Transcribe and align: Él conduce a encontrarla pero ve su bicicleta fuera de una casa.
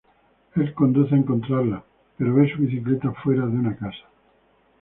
Él 0.55 0.73
conduce 0.73 1.13
a 1.13 1.17
encontrarla 1.19 1.83
pero 2.17 2.33
ve 2.33 2.51
su 2.51 2.59
bicicleta 2.63 3.11
fuera 3.21 3.45
de 3.45 3.55
una 3.55 3.75
casa. 3.75 4.05